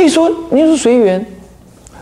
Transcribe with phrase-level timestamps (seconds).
[0.00, 1.22] 所以说，你说随缘，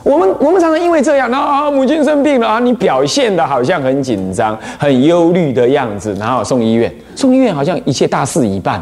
[0.04, 8.80] 我们我们常常因为这样，然后啊，母亲生病了啊，你表现的好像很紧张、很忧虑的样子，然后送医院，送医院好像一切大事已办。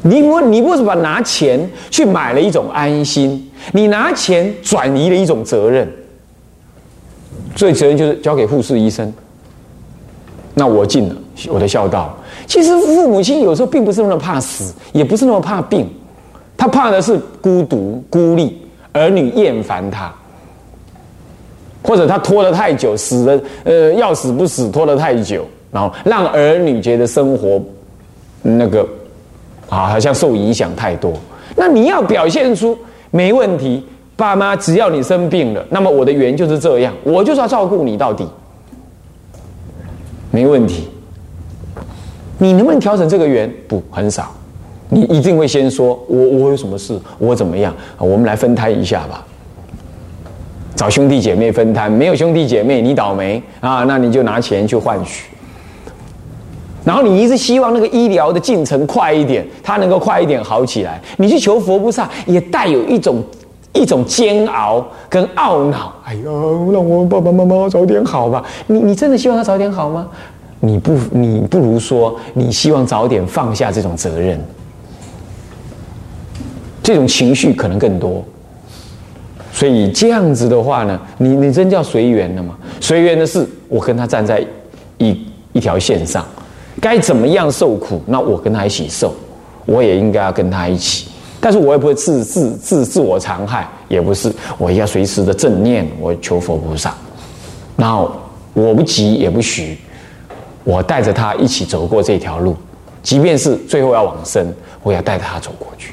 [0.00, 3.50] 你我你为什么拿钱去买了一种安心？
[3.72, 5.86] 你拿钱转移了一种责任，
[7.54, 9.12] 所以责任就是交给护士医生。
[10.54, 11.14] 那我尽了
[11.48, 12.16] 我的孝道。
[12.46, 15.86] 其实父母亲有时候并不是那么怕死，也不是那么怕病，
[16.60, 18.60] 他怕的是孤独、孤立，
[18.92, 20.12] 儿女厌烦他，
[21.82, 27.58] 或者他拖得太久，死了呃要死不死，拖得太久，然后让儿女觉得生活
[28.42, 28.86] 那个。
[29.70, 31.14] 啊，好像受影响太多。
[31.54, 32.76] 那你要表现出
[33.12, 38.26] 没问题，爸妈只要你生病了，那么我的缘就是这样，我就是要照顾你到底，
[40.32, 40.88] 没问题。
[42.36, 43.50] 你能不能调整这个缘？
[43.68, 44.34] 不，很少。
[44.90, 47.74] 你一定会先说，我我有什么事，我怎么样？
[47.96, 49.24] 我们来分摊一下吧。
[50.74, 55.26] 找兄弟姐妹分摊，没有兄弟姐妹你倒霉啊，那你就拿钱去换取。
[56.82, 61.00] 然后你一直希望那个医疗的进程快一点，它能够快一点好起来。
[61.18, 63.22] 你去求佛菩萨，也带有一种
[63.74, 65.92] 一种煎熬跟懊恼。
[66.04, 68.42] 哎呀，让我爸爸妈妈早点好吧？
[68.66, 70.08] 你你真的希望他早点好吗？
[70.60, 74.38] 你不你不如说，你希望早点放下这种责任，
[76.82, 78.24] 这种情绪可能更多。
[79.52, 82.56] 所以这样子的话呢，你你真叫随缘了吗？
[82.80, 84.44] 随缘的是我跟他站在
[84.98, 86.24] 一一条线上。
[86.80, 88.00] 该怎么样受苦？
[88.06, 89.14] 那我跟他一起受，
[89.66, 91.08] 我也应该要跟他一起。
[91.40, 96.94] 但是我也不会自自自自我残害，也不是，我要随时的正念，我求佛菩萨。
[97.76, 98.12] 然后
[98.54, 99.76] 我不急也不徐，
[100.64, 102.56] 我带着他一起走过这条路，
[103.02, 105.92] 即便是最后要往生，我也带着他走过去。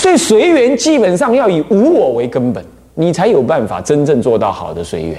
[0.00, 5.18] 所以随缘基本上要以无我为根本，你才有办法真正做到好的随缘。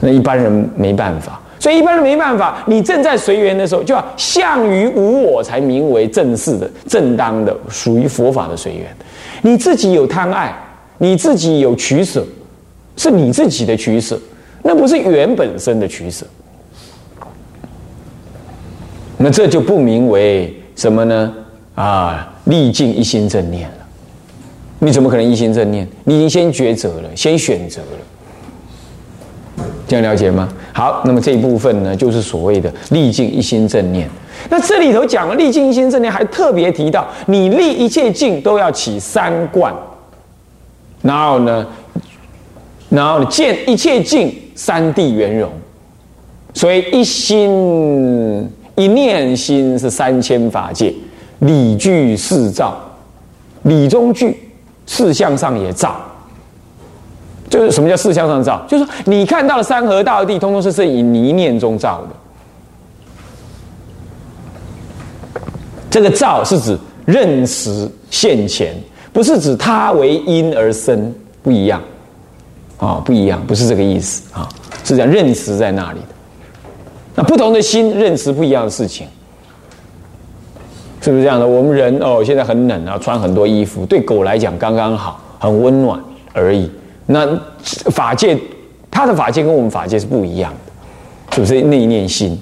[0.00, 1.38] 那一般人没办法。
[1.58, 8.86] 所以一般人没办法，你正在随缘的时候，就要向于无我，才名为正式的、正当的，属于佛法的随缘。
[9.42, 10.54] 你自己有贪爱，
[10.96, 12.24] 你自己有取舍，
[12.96, 14.18] 是你自己的取舍，
[14.62, 16.24] 那不是缘本身的取舍。
[19.18, 21.30] 那这就不名为什么呢？
[21.74, 23.76] 啊，历尽一心正念了。
[24.78, 25.88] 你怎么可能一心正念？
[26.04, 29.64] 你已经先抉择了，先选择了。
[29.86, 30.48] 这样了解吗？
[30.72, 34.08] 好，那么这一部分呢，就是所谓的历尽一心正念。
[34.50, 39.72] 那这里头讲了历尽一心正念，还特别提到你立一切境都要起三观，
[41.02, 41.66] 然后呢，
[42.88, 45.50] 然后见一切境三谛圆融。
[46.52, 50.92] 所以一心一念心是三千法界，
[51.44, 52.76] 理具四照，
[53.62, 54.50] 理中具，
[54.86, 55.96] 事相上也照。
[57.50, 58.64] 就是什么叫四相上照？
[58.66, 62.08] 就是说你看到的山河大地，通通是是以泥念中照的。
[65.90, 68.74] 这个照是指认识现前，
[69.12, 71.80] 不是指它为因而生，不一样
[72.78, 74.48] 啊，不一样，不是这个意思啊，
[74.82, 76.06] 是讲认识在那里的。
[77.14, 79.06] 那不同的心认识不一样的事情，
[81.04, 81.46] 是不是这样的？
[81.46, 86.00] 我们人哦，现在很冷啊，穿很多衣服，对狗来讲刚刚好，很温暖
[86.32, 86.70] 而已。
[87.04, 87.28] 那
[87.90, 88.34] 法界，
[88.90, 90.50] 他的法界跟我们法界是不一样
[91.30, 91.60] 的，是不是？
[91.60, 92.40] 那一念心，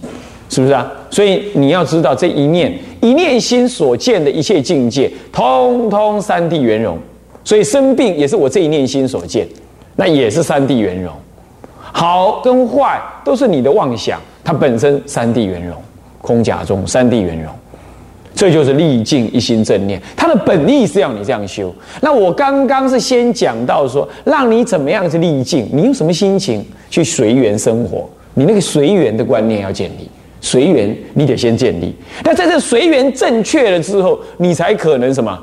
[0.48, 0.88] 是不是啊？
[1.10, 6.96] 所以你要知道，这一念一念心所见的一切境界，通通三谛圆融。
[7.42, 9.44] 所以生病也是我这一念心所见，
[9.96, 11.12] 那也是三谛圆融。
[11.80, 15.76] 好跟坏都是你的妄想，它本身三谛圆融，
[16.20, 17.52] 空假中三谛圆融。
[18.34, 21.72] 这就是历尽一心正念，它的本意是要你这样修。
[22.00, 28.09] 那我刚刚是先讲到说，让你怎么样去历尽，你用什么心情去随缘生活？
[28.34, 30.09] 你那个随缘的观念要建立，
[30.41, 31.94] 随缘你得先建立。
[32.25, 35.39] 那在这随缘正确了之后，你才可能什么，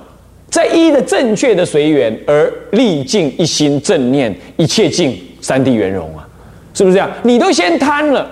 [0.50, 6.28] 在一的正确的随缘而历尽一心正念，一切尽三谛圆融啊，
[6.74, 7.10] 是不是这样？
[7.22, 8.28] 你都先贪了，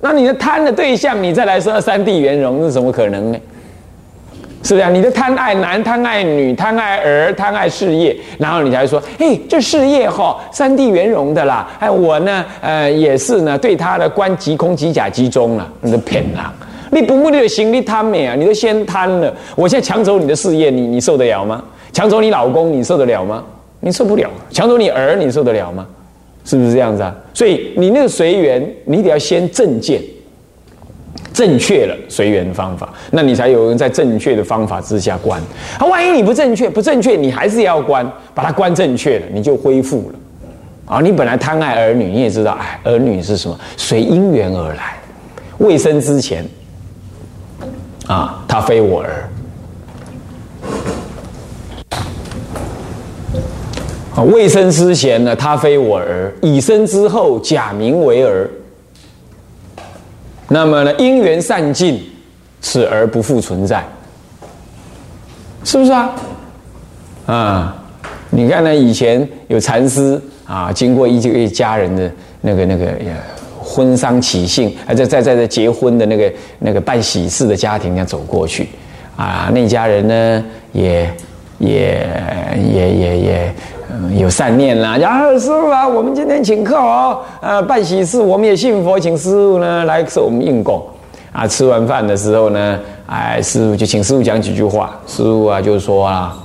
[0.00, 3.38] 那你的贪的对象，你再来说三谛圆融，是怎么可能呢？
[4.62, 4.90] 是不是啊？
[4.90, 15.66] 你的贪爱男、贪爱女、贪爱儿、贪爱事业，然后你才说：“嘿，这事业哈，三地圆融的啦。”哎，我呢，呃，也是呢，对他的观即空即假即中了。
[15.80, 16.52] 你的骗狼，
[16.90, 19.34] 你不目的的行，你贪美啊，你都先贪了。
[19.56, 21.64] 我现在抢走你的事业，你你受得了吗？
[21.92, 23.42] 抢走你老公，你受得了吗？
[23.80, 24.28] 你受不了。
[24.50, 25.86] 抢走你儿，你受得了吗？
[26.44, 27.14] 是不是这样子啊？
[27.32, 30.00] 所以你那个随缘，你得要先正见。
[31.40, 35.40] 正确了随缘方法，那你才有人在正确的方法之下观。
[35.78, 40.18] 啊，万一你不正确，不正确，你还是要观，把它观正确了，你就恢复了。
[40.84, 43.58] 啊，你本来贪爱儿女，你也知道，哎，儿女是什么？
[43.78, 44.98] 随因缘而来，
[45.56, 46.44] 未生之前，
[48.06, 49.26] 啊，他非我儿。
[54.14, 58.46] 啊，未生之前呢，他非我儿；已生之后，假名为儿。
[60.52, 62.02] 那么呢，因缘散尽，
[62.60, 63.84] 此而不复存在，
[65.62, 66.10] 是不是啊？
[67.26, 67.76] 啊，
[68.30, 72.10] 你看呢，以前有禅师啊，经过一一家人的
[72.40, 72.92] 那个那个
[73.62, 78.68] 婚丧喜庆，还在在在在结婚的那个那个办喜事的家庭，这样走过去，
[79.16, 81.08] 啊，那家人呢，也
[81.58, 82.08] 也
[82.72, 83.54] 也也也。
[84.16, 90.82] 有善念啦，啊，师傅啊，我们今天请客哦，呃，办喜事，我们也信佛，请师傅呢来给我们应供。
[91.32, 94.98] 啊，吃完饭的时候呢，哎，师傅就请师傅讲几句话。
[95.06, 96.36] 师傅啊，就说啊，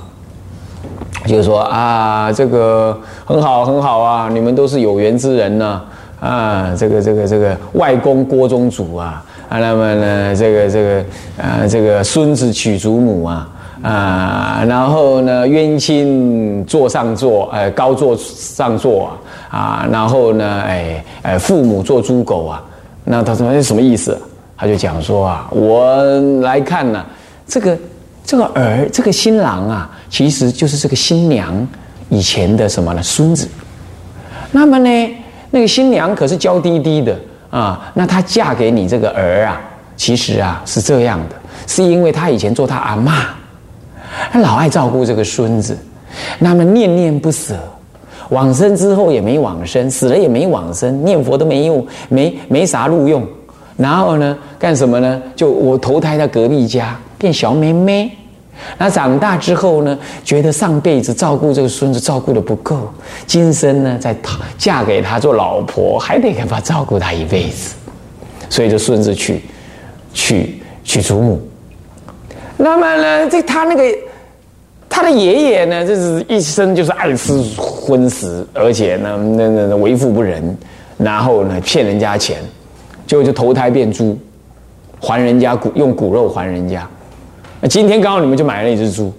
[1.26, 5.82] 就说啊，这个很好很好啊，你们都是有缘之人呢，
[6.20, 11.04] 啊，这个这个这个外公郭宗主啊，啊，那么呢，这个这个
[11.42, 13.48] 啊，这个孙子娶祖母啊。
[13.82, 19.10] 啊，然后呢，冤亲坐上座，呃，高座上座
[19.50, 22.64] 啊，啊，然后呢，哎，哎，父母做猪狗啊，
[23.04, 24.18] 那他说是什么意思？
[24.56, 25.94] 他就讲说啊，我
[26.40, 27.04] 来看呢，
[27.46, 27.78] 这个
[28.24, 31.54] 这个儿，这个新郎啊，其实就是这个新娘
[32.08, 33.02] 以前的什么呢？
[33.02, 33.46] 孙子。
[34.50, 35.16] 那么呢，
[35.50, 37.14] 那个新娘可是娇滴滴的
[37.50, 39.60] 啊，那她嫁给你这个儿啊，
[39.96, 41.36] 其实啊是这样的，
[41.66, 43.12] 是因为她以前做她阿妈。
[44.30, 45.76] 他老爱照顾这个孙子，
[46.38, 47.54] 那么念念不舍，
[48.30, 53.26] 往生之后也没往生，死了也没往生，念佛都没用，没没啥路用。
[53.76, 55.22] 然后呢，干什么呢？
[55.34, 58.10] 就我投胎到隔壁家，变小妹妹。
[58.78, 62.90] 那长大之后呢，觉得上辈子照顾这个孙子照顾的不够，
[63.26, 64.16] 今生呢再
[64.56, 67.74] 嫁给他做老婆，还得给他照顾他一辈子。
[68.48, 69.42] 所以这孙子娶
[70.14, 71.46] 娶娶祖母。
[72.56, 73.82] 那么呢，这他那个
[74.88, 80.56] 他的爷爷呢，就是一生就是爱吃荤食，而且呢，那那那为富不仁，
[80.96, 82.38] 然后呢骗人家钱，
[83.06, 84.18] 结果就投胎变猪，
[85.00, 86.88] 还人家骨用骨肉还人家。
[87.60, 89.12] 那今天刚好你们就买了一只猪，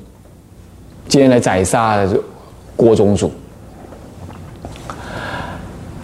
[1.07, 2.11] 今天来宰杀了
[2.75, 3.31] 郭宗主。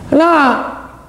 [0.09, 0.63] 那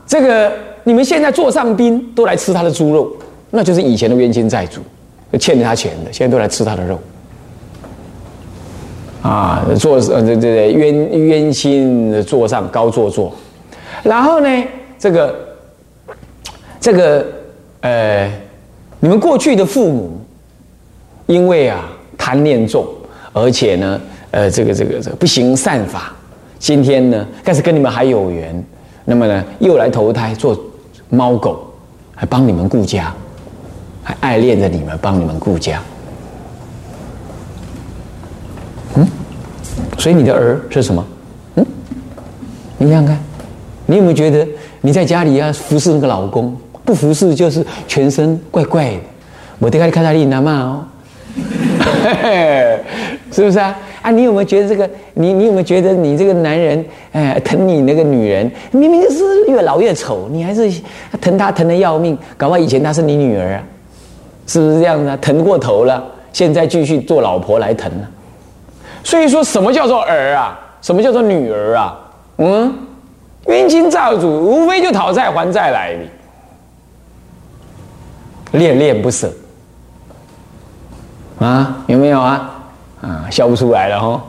[0.07, 0.53] 这个
[0.85, 3.13] 你们现在座上宾都来吃他的猪肉，
[3.51, 4.81] 那就是以前的冤亲债主。
[5.41, 6.97] 欠着他钱的，现在都来吃他的肉，
[9.25, 13.33] 啊，坐呃这这冤冤亲坐上高坐坐，
[14.03, 14.65] 然后呢，
[14.99, 15.35] 这个
[16.79, 17.25] 这个
[17.81, 18.31] 呃，
[19.01, 20.21] 你们过去的父母，
[21.25, 21.89] 因为啊
[22.19, 22.87] 贪念重，
[23.33, 23.99] 而且呢，
[24.31, 26.13] 呃，这个这个这个不行善法，
[26.59, 28.63] 今天呢，但是跟你们还有缘，
[29.07, 30.55] 那么呢，又来投胎做
[31.09, 31.65] 猫狗，
[32.15, 33.11] 还帮你们顾家。
[34.07, 35.83] 还爱恋着你们，帮你们顾家，
[39.99, 41.05] 所以你的儿是什么？
[41.57, 41.67] 嗯，
[42.79, 43.19] 你想想看，
[43.87, 44.47] 你有没有觉得
[44.81, 46.55] 你在家里要服侍那个老公，
[46.85, 49.01] 不服侍就是全身怪怪的？
[49.59, 50.85] 我得开始看他丽娜嘛哦，
[53.33, 53.77] 是不是啊？
[54.03, 54.89] 啊，你有没有觉得这个？
[55.15, 60.71] 你你有没有觉得你这个男人哎疼你那个女人，明明是越老越丑，你还是
[61.21, 63.63] 疼她疼的要命，搞不好以前她是你女儿啊？
[64.47, 65.17] 是不是这样的？
[65.17, 68.07] 疼过头了，现在继续做老婆来疼呢？
[69.05, 70.59] 所以说什么叫做儿啊？
[70.83, 71.97] 什么叫做女儿啊？
[72.39, 72.75] 嗯，
[73.47, 76.01] 冤亲债主无非就讨债还债来的，
[78.59, 79.33] 恋恋不舍
[81.39, 81.77] 啊？
[81.87, 82.51] 有没有啊？
[83.03, 84.21] 啊，笑不出来了哈，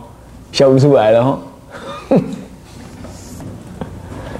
[0.51, 1.39] 笑不出来了哈，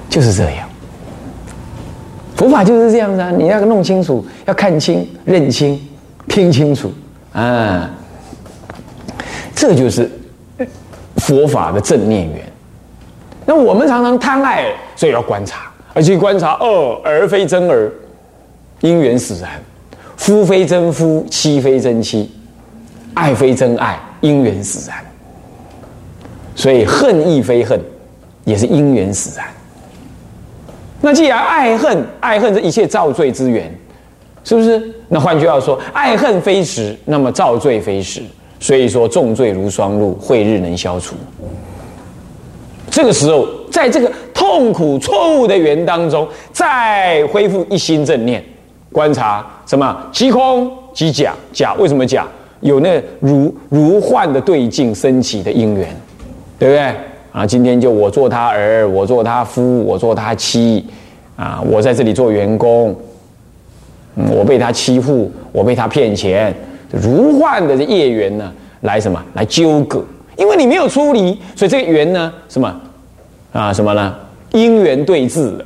[0.10, 0.68] 就是这样。
[2.36, 3.32] 佛法就是这样子啊！
[3.32, 5.82] 你要弄清楚，要看清、认清、
[6.27, 6.94] 听清楚
[7.32, 7.89] 啊！
[9.56, 10.12] 这就是
[11.25, 12.46] 佛法的正念缘。
[13.48, 17.91] 那我们常常贪爱，所以要观察，而且观察：哦，而非真儿，
[18.82, 19.50] 因缘使然；
[20.17, 22.29] 夫非真夫，妻非真妻；
[23.15, 24.98] 爱非真爱，因缘使然。
[26.55, 27.79] 所以恨亦非恨，
[28.44, 29.48] 也是因缘使然。
[31.01, 33.75] 那既然爱恨，爱恨是一切造罪之源，
[34.44, 34.94] 是不是？
[35.08, 38.22] 那换句话说，爱恨非实，那么造罪非实。
[38.59, 41.15] 所以说，重罪如霜露，慧日能消除。
[42.89, 48.43] 这个时候，在这个痛苦错误的缘当中，再恢复一心正念，
[48.91, 49.95] 观察什么？
[50.12, 52.25] 即空即假，假为什么假？
[52.62, 55.88] 有那如如幻的对境升起的因缘，
[56.57, 56.95] 对不对？
[57.33, 60.83] 啊，今天就我做他儿，我做他夫，我做他妻，
[61.35, 62.95] 啊，我在这里做员工，
[64.15, 66.55] 嗯，我被他欺负，我被他骗钱，
[67.02, 69.22] 如幻的这业缘呢，来什么？
[69.34, 70.04] 来纠葛，
[70.38, 72.74] 因为你没有出离，所以这个缘呢，什么？
[73.52, 74.16] 啊，什么呢？
[74.52, 75.66] 因缘对峙了，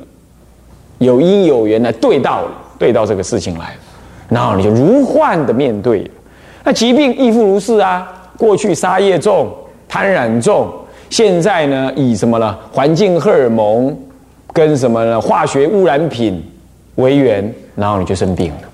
[0.98, 2.42] 有因有缘来对到，
[2.78, 3.80] 对到这个事情来了，
[4.28, 6.10] 然后你就如幻的面对。
[6.64, 8.06] 那疾病亦复如是啊，
[8.36, 9.48] 过去杀业重，
[9.88, 10.68] 贪染重。
[11.08, 12.56] 现在呢，以什么呢？
[12.72, 13.96] 环境荷尔蒙
[14.52, 15.20] 跟什么呢？
[15.20, 16.42] 化学污染品
[16.96, 18.69] 为源，然后你就生病了。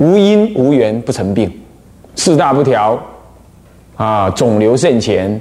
[0.00, 1.48] 无因无缘不成病，
[2.16, 2.98] 四大不调
[3.96, 5.40] 啊，肿瘤肾前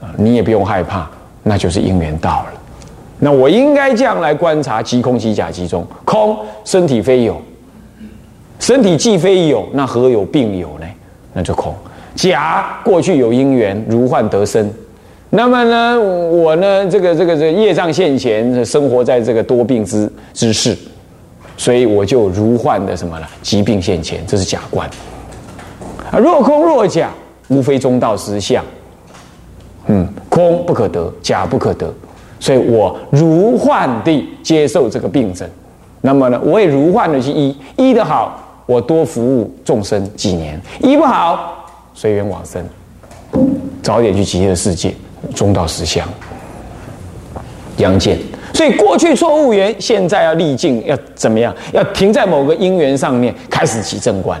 [0.00, 1.10] 啊，你也不用害怕，
[1.42, 2.52] 那就是因缘到了。
[3.18, 7.40] 那我应该这样来观察：即空即假即中，空身体非有，
[8.60, 10.86] 身体既非有，那何有病有呢？
[11.32, 11.74] 那就空。
[12.14, 14.70] 假过去有因缘如幻得生，
[15.30, 20.76] 那么呢，我呢，这个这个这业障现前，生活在这个多病之之世，
[21.56, 23.28] 所以我就如患的什么了？
[23.42, 24.88] 疾病现前，这是假观。
[26.10, 27.10] 啊，若空若假，
[27.48, 28.64] 无非中道实相。
[29.86, 31.92] 嗯，空不可得，假不可得，
[32.38, 35.48] 所以我如患地接受这个病症。
[36.00, 41.52] 那么呢，我也如患的去医，医得好，我多服务众生几年；医不好。
[41.94, 42.62] 随缘往生，
[43.82, 44.94] 早点去极乐世界，
[45.34, 46.06] 中道实相，
[47.78, 48.18] 阳见。
[48.56, 51.54] 所以过去错误缘，现在要历尽，要怎么样？
[51.74, 54.40] 要停在某个因缘上面，开始起正观。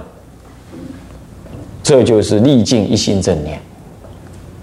[1.82, 3.60] 这就是历尽一心正念。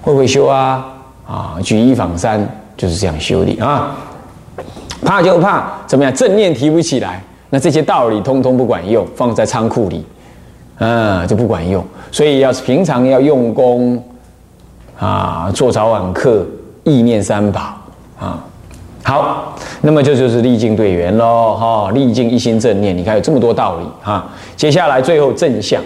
[0.02, 0.84] 会不会修啊？
[1.28, 2.44] 啊，举一反三，
[2.76, 3.96] 就是这样修的啊。
[5.06, 6.12] 怕就怕怎么样？
[6.16, 10.04] 正念提不起来，那这些道理通通不管用，放在仓库里。
[10.80, 14.04] 啊，就不管用，所以要是平常要用功
[14.98, 16.44] 啊，做早晚课，
[16.84, 17.78] 意念三宝
[18.20, 18.44] 啊。
[19.04, 24.34] 好，那么这就是历尽对缘喽，哈，历尽一心正念，你看有这么多道理啊。
[24.56, 25.82] 接下来最后正向，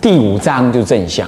[0.00, 1.26] 第五章就正向，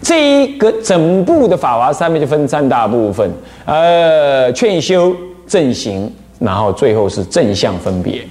[0.00, 3.30] 这一个整部的法华三昧就分三大部分，
[3.66, 5.14] 呃，劝修、
[5.46, 8.22] 正行，然后最后是正向分别。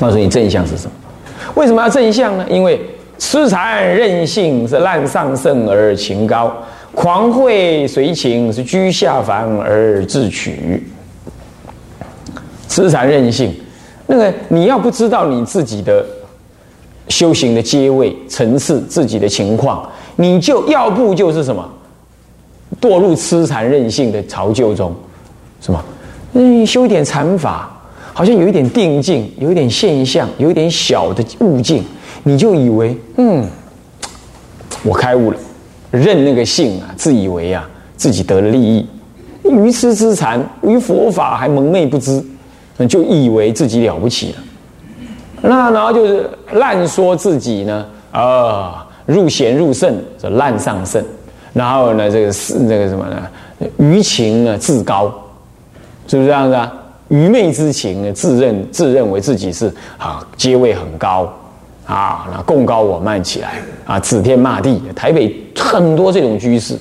[0.00, 0.92] 告诉你正向是什么？
[1.56, 2.46] 为什么要正向呢？
[2.48, 2.80] 因为
[3.18, 6.54] 痴缠任性是滥上圣而情高，
[6.96, 10.82] 狂慧随情是居下凡而自取。
[12.68, 13.54] 痴缠任性，
[14.06, 16.04] 那个你要不知道你自己的
[17.08, 19.86] 修行的阶位层次、自己的情况，
[20.16, 21.70] 你就要不就是什么
[22.80, 24.96] 堕入痴缠任性的潮臼中，
[25.60, 25.84] 什么
[26.32, 27.70] 嗯修一点禅法。
[28.14, 31.84] 好像有一点定境，有一点现象，有一点小的悟境，
[32.22, 33.46] 你就以为，嗯，
[34.82, 35.36] 我开悟了，
[35.96, 38.86] 认那个性啊，自以为啊自己得了利益，
[39.44, 42.22] 愚痴之禅，于佛法还蒙昧不知，
[42.88, 44.38] 就以为自己了不起了。
[45.42, 51.02] 那然后就是滥说自己呢，啊，入贤入圣，这滥上圣，
[51.52, 53.22] 然后呢，这个是那个什么呢？
[53.78, 55.12] 于情呢自高，
[56.06, 56.72] 是不是这样子啊？
[57.08, 61.32] 愚昧之情呢，自认自认为自己是啊阶位很高
[61.86, 63.54] 啊，那贡高我慢起来
[63.86, 64.82] 啊，指天骂地。
[64.94, 66.76] 台北很多这种居士，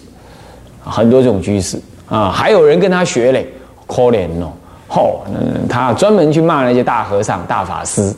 [0.84, 3.48] 很多这种居士啊，还有人跟他学嘞，
[3.88, 4.52] 可怜哦，
[4.88, 5.24] 吼，
[5.70, 8.14] 他专门去骂那些大和尚、大法师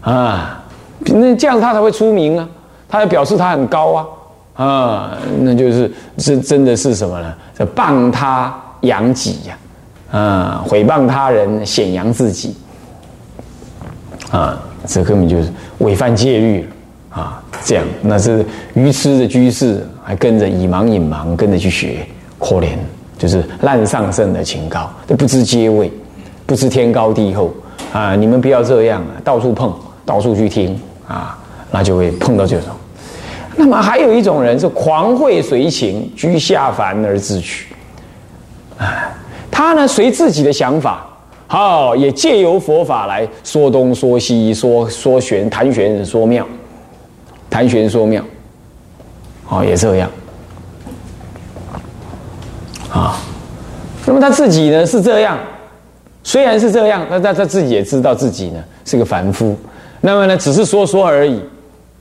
[0.00, 0.62] 啊，
[1.06, 2.48] 那这样他才会出名啊，
[2.88, 4.06] 他才表示他很高啊
[4.64, 7.34] 啊，那就是是真的是什么呢？
[7.56, 9.56] 是谤他扬己呀。
[10.10, 12.54] 啊，毁谤他人，显扬自己，
[14.30, 15.48] 啊，这根本就是
[15.78, 17.42] 违反戒律了啊！
[17.64, 22.06] 这样，那是愚痴的居士还跟着以盲引盲，跟着去学，
[22.38, 22.70] 可怜，
[23.18, 25.92] 就是滥上圣的情高，都不知阶位，
[26.46, 27.52] 不知天高地厚
[27.92, 28.16] 啊！
[28.16, 29.74] 你们不要这样啊，到处碰，
[30.04, 31.38] 到处去听啊，
[31.70, 32.68] 那就会碰到这种。
[33.54, 37.66] 那么还有一种人是狂会随情，居下凡而自取，
[38.78, 39.12] 啊。
[39.50, 41.06] 他呢，随自己的想法，
[41.52, 46.46] 好，也借由佛法来说东说西，说说玄，谈玄说妙，
[47.50, 48.24] 谈玄说妙，
[49.50, 50.10] 哦，也这样，
[52.90, 53.20] 啊，
[54.06, 55.38] 那么他自己呢是这样，
[56.24, 59.54] 虽然是这样，那他他自己也知道自己呢是个凡夫，
[60.00, 61.38] 那么呢，只是说说而已，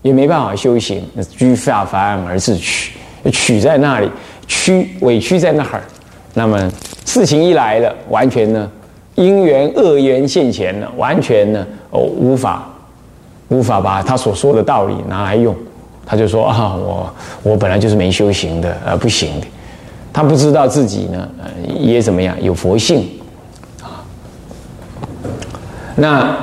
[0.01, 2.93] 也没办法修行，那居下凡而自取，
[3.33, 4.09] 取在那里，
[4.47, 5.81] 屈委屈在那儿，
[6.33, 6.71] 那么。
[7.03, 8.71] 事情一来了，完全呢，
[9.15, 12.67] 因缘恶缘现前呢，完全呢哦无法
[13.49, 15.55] 无法把他所说的道理拿来用，
[16.05, 17.13] 他就说啊，我
[17.43, 19.47] 我本来就是没修行的，呃，不行的。
[20.13, 21.49] 他不知道自己呢，呃，
[21.79, 23.07] 也怎么样有佛性
[23.81, 24.03] 啊。
[25.95, 26.35] 那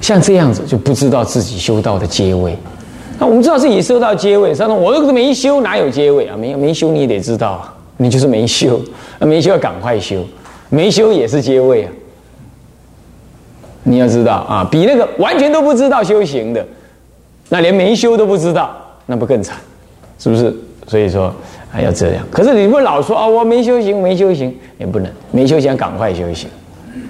[0.00, 2.56] 像这样子就不知道自己修道的阶位。
[3.18, 6.36] 那我们知道自己修到阶位，他说我这个没修，哪有阶位啊？
[6.36, 8.80] 没没修你也得知道啊，你就是没修，
[9.18, 10.24] 那没修要赶快修，
[10.68, 11.92] 没修也是阶位啊。
[13.84, 16.66] 你要知道啊，比那个完全都不知道修行的，
[17.48, 19.56] 那连没修都不知道，那不更惨？
[20.18, 20.54] 是不是？
[20.88, 21.32] 所以说
[21.70, 22.26] 还要这样。
[22.30, 26.48] 可是你不老说啊，我没修行，没修行也不能，没修行赶快修行，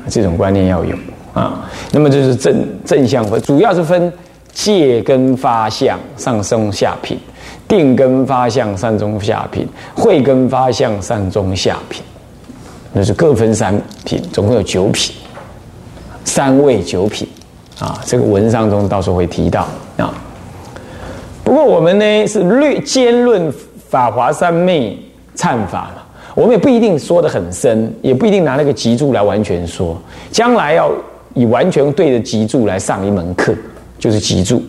[0.09, 0.95] 这种观念要有
[1.33, 1.69] 啊。
[1.91, 4.13] 那么就是正正向分，主要是分
[4.53, 7.19] 戒根发相上中下品，
[7.73, 12.03] 定根发相上中下品，慧根发相上中下品，
[12.93, 15.17] 那是各分三品，总共有九品。
[16.23, 17.27] 三位九品，
[17.79, 20.13] 啊，这个文章中到时候会提到啊。
[21.43, 23.51] 不过我们呢是略兼论
[23.89, 24.99] 法华三昧
[25.35, 26.03] 忏法嘛，
[26.35, 29.99] 我们也不一定说的很深，也不一定拿那个集注来完全说。
[30.31, 30.93] 将来要
[31.33, 33.55] 以完全对着集注来上一门课，
[33.99, 34.63] 就是集注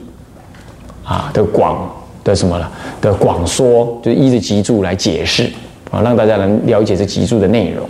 [1.03, 1.86] 啊的广
[2.24, 5.51] 的什么了的广说，就依着脊柱来解释
[5.92, 7.88] 啊，让大家能了解这脊柱的内容。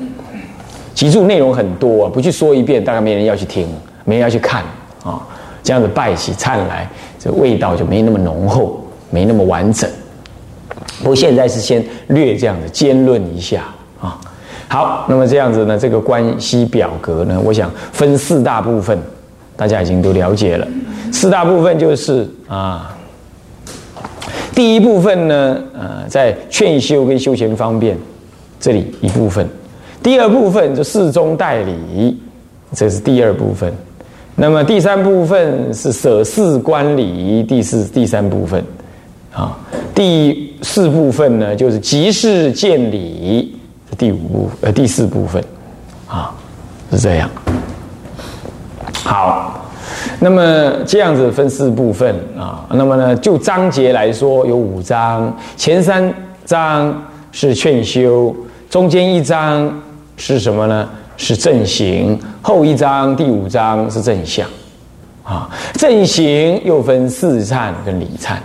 [0.93, 3.67] 脊柱内容很多啊，不去说一遍，大概没人要去听，
[4.05, 4.63] 没人要去看
[5.03, 5.21] 啊。
[5.63, 9.89] 这样子拜起忏来，这味道就没那么浓厚，没那么完整。
[10.99, 13.63] 不过现在是先略这样子兼论一下
[14.01, 14.19] 啊。
[14.67, 18.99] 好，那么这样子呢，这个关系表格呢，我想分四大部分，
[19.55, 20.67] 大家已经都了解了。
[21.11, 22.93] 四大部分就是啊，
[24.53, 27.97] 第一部分呢，呃，在劝修跟修前方便
[28.59, 29.47] 这里一部分。
[30.01, 32.19] 第二部分就事中代理，
[32.73, 33.73] 这是第二部分。
[34.35, 38.63] 那么第三部分是舍事观礼，第四第三部分，
[39.31, 39.57] 啊，
[39.95, 43.55] 第四部分呢就是即事见礼，
[43.97, 45.43] 第五部呃第四部分，
[46.07, 46.33] 啊，
[46.91, 47.29] 是这样。
[49.03, 49.42] 好，
[50.23, 56.13] 那么这样子分四部分啊，那么呢就章节来说有五章，前三
[56.45, 58.33] 章是劝修，
[58.69, 59.69] 中间一章。
[60.15, 60.87] 是什么呢？
[61.17, 62.17] 是正行。
[62.41, 64.47] 后一章第五章是正向，
[65.23, 68.35] 啊，正行又分四忏跟离忏。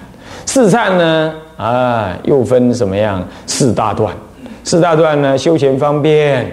[0.46, 3.22] 四忏呢，啊，又分什么样？
[3.46, 4.16] 四大段。
[4.64, 6.50] 四大段呢，修前方便，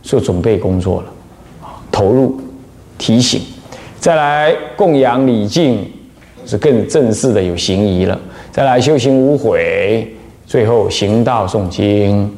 [0.00, 1.08] 做准备工作了，
[1.60, 2.40] 啊，投入
[2.96, 3.42] 提醒，
[4.04, 5.82] 再来供养礼敬，
[6.44, 8.20] 是更正式的有行仪了。
[8.52, 10.06] 再来修行无悔，
[10.44, 12.30] 最后行道诵经。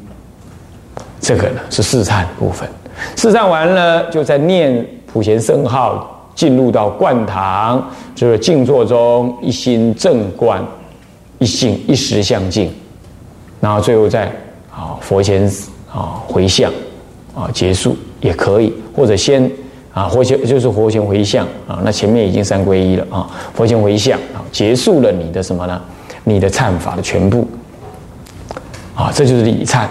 [1.21, 2.69] 这个呢是四禅部分，
[3.17, 10.65] 四禅完了，就在念普贤圣号，进入到灌堂，就是静坐中一心正观，
[11.41, 12.73] 一心一时相静，
[13.61, 14.27] 然后最后再
[14.71, 15.51] 啊佛前
[15.93, 16.73] 啊回向
[17.35, 19.51] 啊结束也可以，或者先
[19.97, 25.81] 啊佛前就是佛前回向啊，那前面已经三归一了啊，佛前回向啊结束了你的什么呢？
[26.25, 27.49] 你的忏法的全部
[28.95, 29.87] 啊，这就是礼忏。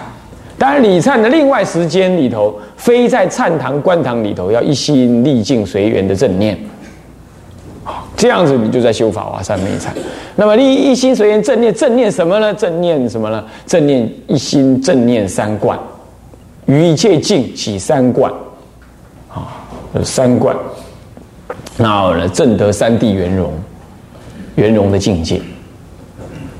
[0.56, 6.56] 当然，礼忏的另外时间里头，非在忏堂、观堂里头，要一心历尽随缘的正念。
[7.82, 9.88] 好，这样子你就在修法华三昧忏。
[10.36, 12.54] 那么，你一心随缘正念，正念什么呢？
[12.54, 13.44] 正念什么呢？
[13.66, 15.76] 正念一心正念三观，
[16.66, 18.32] 于一切境起三观。
[20.04, 20.56] 三观，
[21.76, 23.52] 然后呢，正得三地圆融，
[24.54, 25.40] 圆融的境界。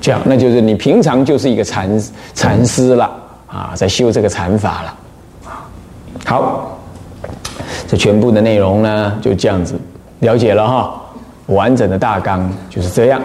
[0.01, 2.03] 这样，那就是你平常就是一个禅
[2.35, 3.23] 禅师了。
[3.49, 4.97] 啊，在修这个禅法了，
[5.47, 5.65] 啊，
[6.27, 6.79] 好，
[7.87, 9.81] 这全部的内容呢就这样子
[10.19, 11.01] 了解了哈，
[11.47, 13.23] 完整的大纲就是这样。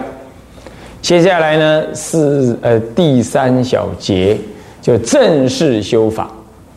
[1.02, 4.38] 接下来呢是呃第三小节，
[4.80, 6.30] 就正式修法，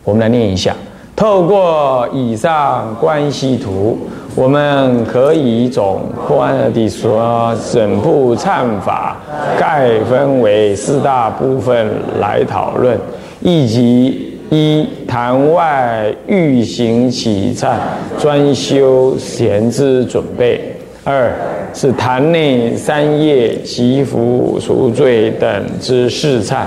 [0.04, 0.76] 我们来念一下。
[1.16, 3.98] 透过以上关系图，
[4.36, 9.18] 我们可以总观地说，整部忏法
[9.58, 13.00] 概分为四大部分来讨论。
[13.42, 17.76] 以及一坛外欲行起忏
[18.18, 20.58] 专修闲之准备；
[21.04, 21.32] 二
[21.74, 26.64] 是坛内三业祈福赎罪等之事忏；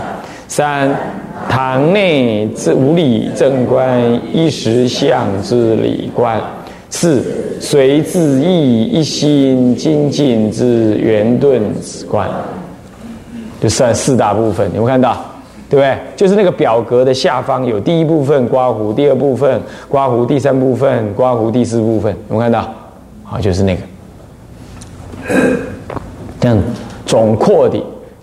[0.49, 0.91] 三
[1.49, 4.01] 堂内之无理正观
[4.33, 6.41] 一时相之理观；
[6.91, 7.23] 四
[7.61, 12.29] 随自意一心精进之圆顿之观。
[13.61, 15.17] 就算四大部分，有没有看到？
[15.71, 15.99] 对不对？
[16.17, 22.73] 就是那个表格的下方有第一部分刮胡，第二部分刮胡，第三部分刮胡，第四部分，有没有看到？
[23.23, 23.83] 好，就是那个
[26.41, 26.59] 这样
[27.05, 27.79] 总括的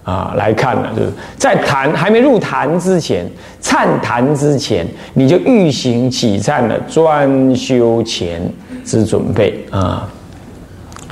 [0.06, 3.30] 啊来看呢，就是在坛还没入坛之前，
[3.62, 8.42] 忏坛之前，你就预行起忏的专修前
[8.86, 10.08] 之准备啊，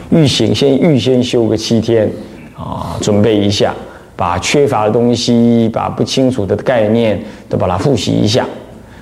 [0.09, 2.09] 预行先预先修个七天
[2.55, 3.73] 啊，准备一下。
[4.15, 8.45] 把缺乏的东西，把不清楚的概念都把它复习一下，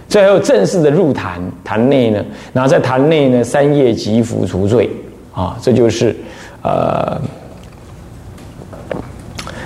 [0.08, 2.23] 最后正式的入坛坛内呢，
[2.54, 4.89] 然后在坛内呢三业积福除罪
[5.34, 6.15] 啊，这就是
[6.62, 7.19] 呃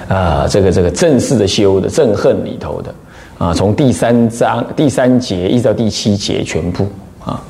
[0.07, 2.93] 啊这个这个正式的修的憎恨里头的
[3.37, 6.87] 啊，从第三章第三节一直到第七节全部
[7.25, 7.41] 啊，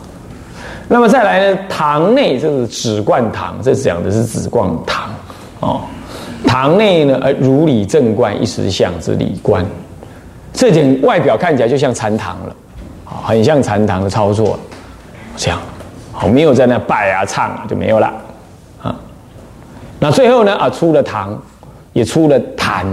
[0.88, 5.10] 那么再来呢堂内就是止观堂，这讲的是止观堂
[5.60, 5.82] 哦。
[6.48, 9.65] 堂内呢，呃，如理正冠一时相之理观，
[10.54, 12.56] 这点外表看起来就像禅堂了，
[13.04, 14.58] 啊，很像禅堂的操作，
[15.36, 15.60] 这样，
[16.12, 18.13] 好，没有在那拜啊唱啊就没有了，
[18.82, 18.96] 啊，
[20.00, 21.38] 那最后呢，啊，出了堂，
[21.95, 22.86] 也出了坛，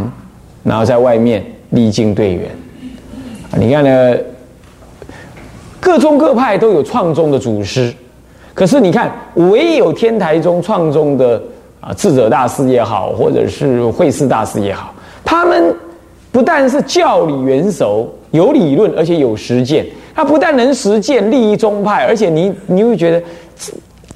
[0.62, 2.48] 然后在外面历经队员，
[3.58, 4.16] 你看呢，
[5.80, 7.92] 各宗各派都有创宗的祖师，
[8.54, 11.42] 可是你看，唯有天台宗创宗的。
[11.82, 15.74] 啊，智者大师也好，或者是慧师大师也好，他们
[16.30, 19.84] 不但是教理元熟，有理论，而且有实践。
[20.14, 23.20] 他不但能实践利益宗派，而且你你会觉得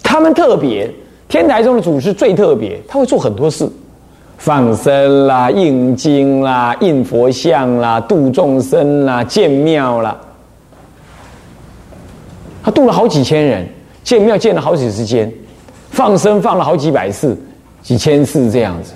[0.01, 0.89] 他们特别。
[1.27, 3.69] 天台宗的祖师最特别，他会做很多事，
[4.39, 10.17] 放生啦、印经啦、印佛像啦、度众生啦、建庙啦。
[12.63, 13.69] 他度了好几千人，
[14.03, 15.33] 建庙建了好几十间，
[15.91, 17.37] 放生放了好几百次。
[17.83, 18.95] 几千次这样子，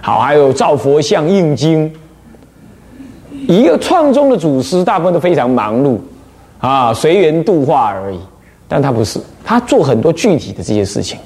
[0.00, 1.92] 好，还有造佛像、印经。
[3.48, 5.98] 一个创宗的祖师，大部分都非常忙碌，
[6.60, 8.18] 啊，随缘度化而已。
[8.68, 11.18] 但他不是，他做很多具体的这些事情。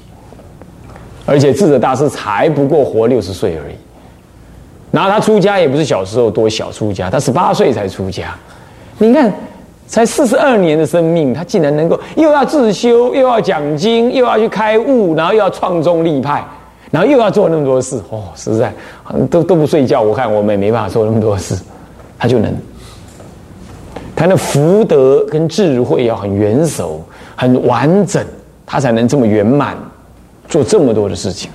[1.25, 3.75] 而且智者大师才不过活六十岁而已，
[4.91, 8.35] 然后他出家也不是小时候多小出家，他十八岁才出家。
[8.97, 9.33] 你看，
[9.87, 16.43] 才四十二年的生命，他竟然能够又要自修，又要讲经，又要去开悟，然后又要创宗立派。
[16.91, 18.71] 然后又要做那么多事，哦，实在
[19.27, 19.99] 都都不睡觉。
[19.99, 21.59] 我看我们也没办法做那么多事，
[22.19, 22.55] 他就能。
[24.15, 27.03] 他的福德跟智慧要很圆熟、
[27.35, 28.23] 很完整，
[28.63, 29.75] 他才能这么圆满
[30.47, 31.49] 做这么多的事情。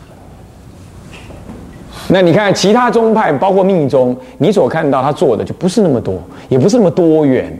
[2.10, 7.56] 那你看其他宗派，包括密宗，你所看到他做的就不是那么多，也不是那么多元。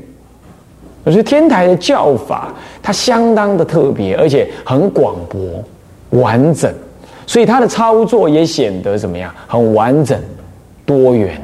[1.04, 5.62] 我觉得天台的教法，它相当的特别，而且很广博、
[6.20, 6.72] 完整。
[7.26, 9.30] 所以它的操作也显得怎么样？
[9.46, 10.18] 很完整、
[10.86, 11.40] 多元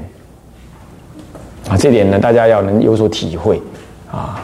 [1.69, 1.77] 啊！
[1.77, 3.61] 这点呢，大家要能有所体会
[4.11, 4.43] 啊。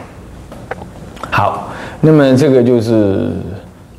[1.31, 3.31] 好，那么这个就是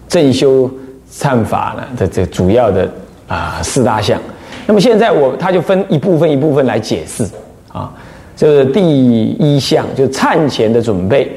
[0.08, 0.70] 正修
[1.12, 2.90] 忏法呢的这主要的
[3.28, 4.20] 啊四大项。
[4.66, 7.24] 那么现在我他就分一部分一部分来解释
[7.72, 7.92] 啊。
[8.36, 11.30] 这是第一项，就是忏前的准备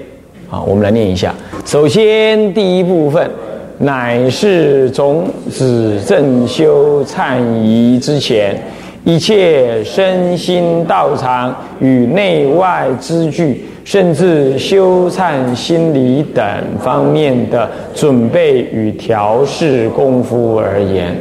[0.50, 0.62] 啊。
[0.62, 1.34] 我们来念一下。
[1.66, 3.30] 首先第一部分。
[3.78, 8.58] 乃是种子正修忏仪之前，
[9.04, 16.44] 一切身心道场与内外之具，甚至修忏心理等
[16.84, 21.16] 方面的准备与调试功夫而言，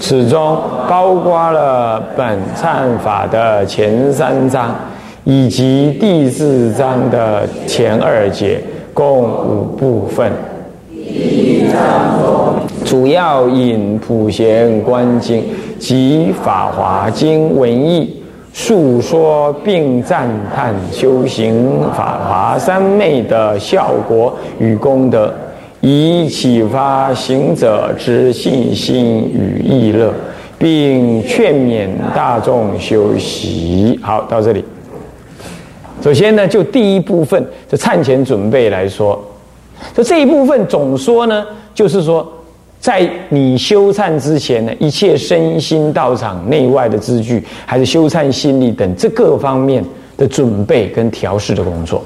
[0.00, 4.74] 此中包括了本忏法的前三章，
[5.22, 8.60] 以及第四章的前二节，
[8.92, 10.30] 共五部分。
[12.84, 15.40] 主要引《普贤观经》
[15.78, 18.21] 及《法华经》文义，
[18.52, 25.32] 述说并赞叹修行法华三昧的效果与功德，
[25.80, 30.12] 以启发行者之信心与意乐，
[30.58, 33.98] 并劝勉大众修习。
[34.02, 34.62] 好，到这里。
[36.02, 39.18] 首先呢，就第一部分，就忏前准备来说。
[39.94, 42.30] 就这一部分总说呢，就是说，
[42.82, 49.84] 在你修忏之前呢，一切身心道场内外的支具，还是修忏心理等这各方面
[50.16, 52.02] 的准备跟调试的工作，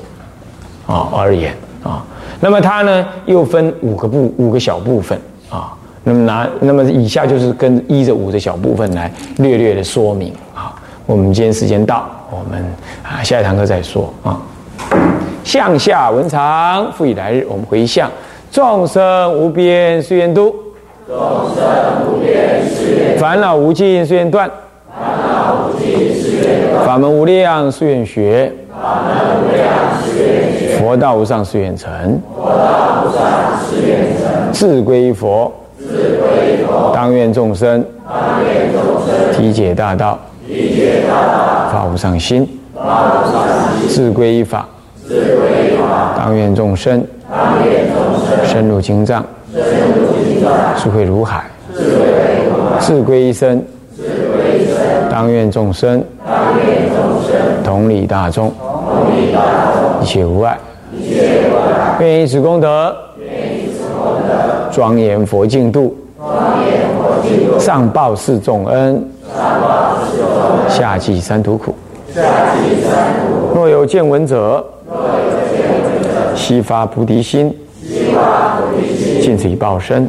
[0.86, 2.04] 啊而言啊，
[2.40, 5.72] 那么它呢又分五个部五个小部分啊，
[6.04, 10.74] 那么拿那么以下就是跟依着五个小部分来略略的说明啊。
[11.06, 12.62] 我们今天时间到，我们
[13.02, 14.38] 啊下一堂课再说啊。
[15.42, 17.46] 向下文长，复以来日。
[17.48, 18.10] 我们回向：
[18.50, 20.54] 众生无边誓愿度，
[21.06, 21.16] 众
[21.54, 24.50] 生无边誓愿，烦恼无尽誓愿断，
[24.90, 29.64] 烦恼无尽誓愿断，法门无量誓愿学，法门无量
[30.02, 33.22] 誓愿学，佛道无上誓愿成，佛道无上
[33.70, 44.66] 誓愿成，志归佛，志归佛，当愿众生，当愿众生，体解大道，体解大道，发无上心，发无上心，志归依法。
[45.08, 49.62] 智慧法，当愿众生，当愿众生，深入精藏，深
[49.94, 50.05] 入
[50.76, 51.44] 智慧如海，
[52.80, 53.62] 智归一生。
[55.10, 56.02] 当愿众生。
[57.64, 58.52] 同理大众，
[60.00, 60.56] 一切无碍。
[61.98, 62.94] 愿以此功德，
[64.70, 65.96] 庄严佛净土，
[67.58, 69.04] 上报四重恩，
[70.68, 71.74] 下济三途苦。
[73.52, 74.64] 若有见闻者，
[76.36, 77.52] 悉发菩提心，
[79.20, 80.08] 尽此一报身，